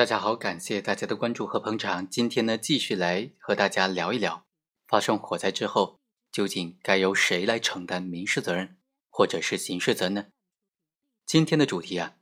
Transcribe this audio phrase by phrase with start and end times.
[0.00, 2.08] 大家好，感谢大家的关注和捧场。
[2.08, 4.46] 今天呢，继续来和大家聊一聊，
[4.88, 6.00] 发生火灾之后，
[6.32, 8.78] 究竟该由谁来承担民事责任
[9.10, 10.26] 或者是刑事责任呢？
[11.26, 12.16] 今天的主题啊，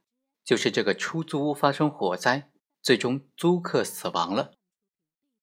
[0.44, 2.50] 就是这个出租屋发生火灾，
[2.82, 4.54] 最终租客死亡了，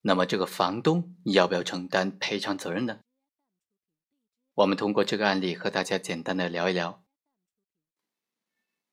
[0.02, 3.00] 那么这个房东要不要承担赔偿责任呢？
[4.56, 7.05] 我们通过这个案例和大家简单的聊一聊。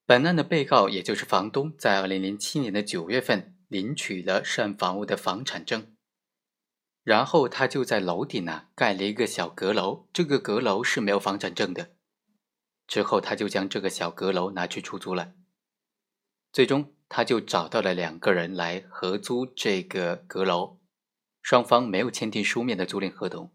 [0.04, 5.94] 本案的被告，也就是房东，在二零零七年的九月份领取了涉案房屋的房产证，
[7.04, 11.92] 然后他就在楼顶呢盖了一个小阁楼，这个阁楼是没有房产证的。
[12.88, 15.32] 之后他就将这个小阁楼拿去出租了，
[16.52, 20.80] 最终他就找到了两个人来合租这个阁楼，
[21.40, 23.52] 双方没有签订书面的租赁合同。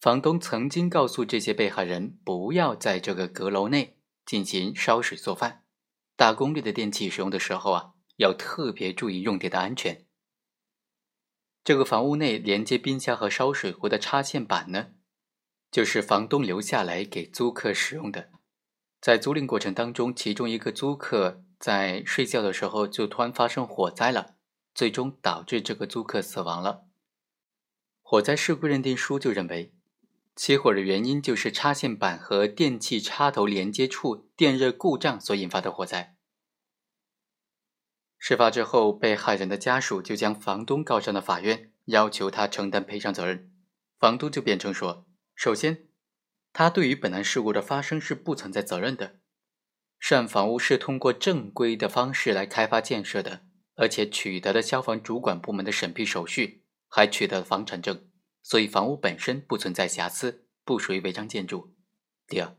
[0.00, 3.97] 房东曾经告诉这些被害人，不要在这个阁楼内。
[4.28, 5.64] 进行烧水做饭，
[6.14, 10.04] 大功率的电器使用的时候啊，要特别注意用电的安全。
[11.64, 14.88] 这个房屋内连接冰箱和烧水壶的插线板呢，
[15.70, 18.28] 就是房东留下来给租客使用的。
[19.00, 24.36] 在租赁过程当中，其中一个租客在睡觉的时候就突然发生火灾了，
[24.74, 26.84] 最终导致这个租客死亡了。
[28.02, 29.77] 火灾事故认定书就认为。
[30.38, 36.14] 起火的原因就是插线板和电器插头连接处电热故障所引发的火灾。
[38.18, 43.50] 事发之后，被害人的家属就将房东告上了法院，要求他承担赔偿责任。
[43.98, 45.88] 房东就辩称说：首先，
[46.52, 49.18] 他对于本案事故的发生是不存在责任的。
[49.98, 53.42] 涉案房屋是通过正规的方式来开发建设的，
[53.74, 58.07] 而且取得了消防主管部门的审批手续，还取得了房产证。
[58.48, 61.74] 所以房屋本身不存在瑕疵，不属于违章建筑。
[62.26, 62.56] 第二，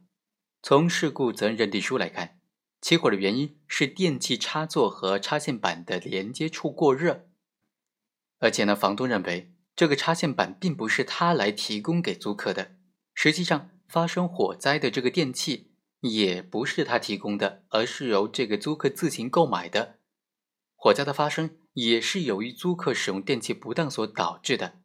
[0.62, 2.40] 从事故责任认定书来看，
[2.80, 7.28] 起火的原因是电器插座和插线板的连接处过热。
[8.38, 12.76] 而且呢，房东认为这个插线板并不是他来提供给租客的，
[13.16, 15.71] 实际上发生火灾的这个电器
[16.02, 19.98] 也不是他提供的，而是由这个租客自行购买的。
[20.76, 24.76] 火灾的发生也是由于租客使用电器不当所导致的。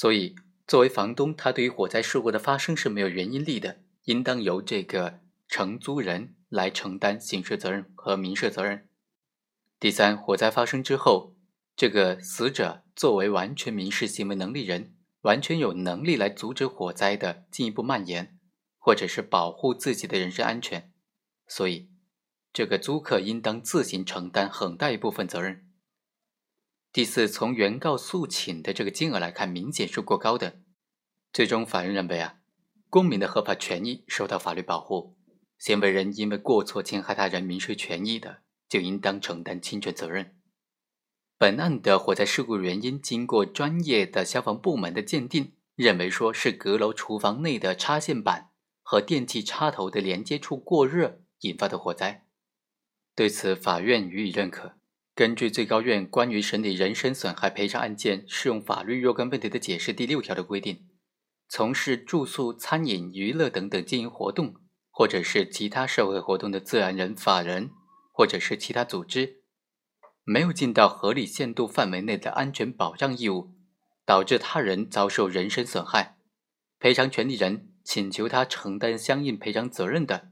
[0.00, 8.86] 所以，作为房东，他对于火灾事故的发生是没有原因力的，应当由这个承租人来承担刑事责任和民事责任。
[9.80, 11.34] 第三，火灾发生之后，
[11.74, 18.38] 这个死者作为完全民事行为能力人，完全有能力来阻止火灾的进一步蔓延，
[18.78, 20.92] 或者是保护自己的人身安全，
[21.48, 21.88] 所以，
[22.52, 25.67] 这个租客应当自行承担很大一部分责任。
[26.90, 30.60] 第四，从原告诉请的这个金额来看，明显是过高的。
[31.32, 32.36] 最终，法院认为啊，
[32.88, 35.14] 公民的合法权益受到法律保护，
[35.58, 38.38] 行为人因为过错侵害他人民事权益的，
[38.70, 40.34] 就应当承担侵权责任。
[41.36, 48.48] 本案的火灾事故原因，经过专业的消防部门的鉴定，认为说是阁楼厨房内的插线板
[48.82, 52.26] 和电器插头的连接处过热引发的火灾。
[53.14, 54.77] 对此，法院予以认可。
[55.18, 60.86] 根据最高院关于审理人身损害赔偿案件适用法律若干问题的解释第六条的规定，
[61.48, 64.54] 从事住宿、餐饮、娱乐等等经营活动，
[64.92, 67.70] 或者是其他社会活动的自然人、法人，
[68.12, 69.42] 或者是其他组织，
[70.22, 73.50] 没有尽到合理限度范围内的安全保障义务，
[74.06, 76.18] 导致他人遭受人身损害，
[76.78, 80.30] 赔偿权利人请求他承担相应赔偿责任的，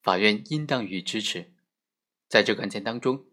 [0.00, 1.54] 法院应当予以支持。
[2.28, 3.24] 在这个案件当中。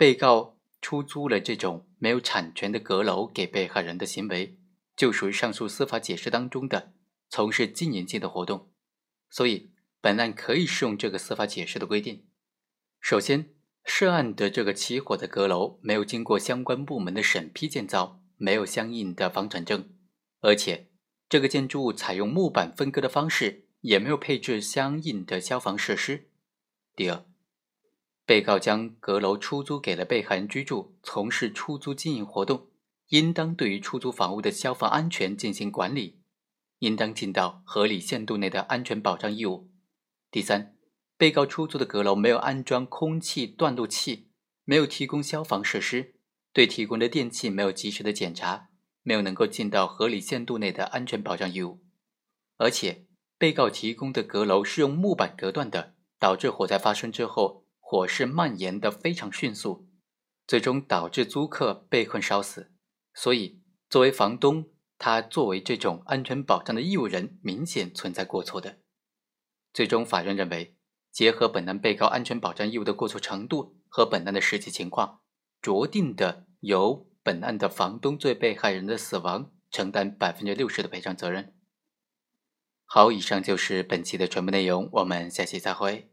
[0.00, 4.58] 被告出租了这种没有产权的阁楼给被害人的行为，
[4.96, 6.94] 就属于上述司法解释当中的
[7.28, 8.70] 从事经营性的活动，
[9.28, 12.24] 所以本案可以适用这个司法解释的规定。
[12.98, 13.50] 首先，
[13.84, 19.90] 涉案的这个起火的阁楼没有经过相关部门的审批建造，没有相应的房产证，
[20.40, 20.88] 而且
[21.28, 26.30] 这个建筑物采用木板分割的方式，也没有配置相应的消防设施。
[26.96, 27.29] 第二。
[28.30, 32.68] 被告将阁楼出租给了被害人居住，从事出租经营活动，
[33.08, 36.20] 应当对于出租房屋的消防安全进行管理，
[36.78, 39.72] 应当尽到合理限度内的安全保障义务。
[40.30, 40.76] 第三，
[41.16, 44.28] 被告出租的阁楼没有安装空气断路器，
[44.64, 46.14] 没有提供消防设施，
[46.52, 48.68] 对提供的电器没有及时的检查，
[49.02, 51.82] 没有能够尽到合理限度内的安全保障义务。
[52.58, 53.06] 而且，
[53.36, 57.66] 被告提供的阁楼是用木板隔断的，导致火灾发生之后。
[57.90, 59.88] 火势蔓延的非常迅速，
[60.46, 62.70] 最终导致租客被困烧死。
[63.14, 68.78] 所以，作为房东，他作为这种安全保障的义务人，明显存在过错的。
[69.74, 70.76] 最终，法院认为，
[71.10, 75.22] 结合本案被告安全保障义务的过错程度和本案的实际情况，
[75.60, 81.56] 酌定的由本案的房东对被害人的死亡承担百分之六十的赔偿责任。
[82.84, 86.09] 好，以上就是本期的全部内容，我们下期再会。